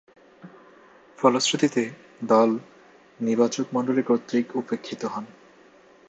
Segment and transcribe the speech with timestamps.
[1.17, 1.83] ফলশ্রুতিতে,
[2.23, 2.49] দল
[3.19, 5.25] নির্বাচকমণ্ডলী কর্তৃক উপেক্ষিত হন।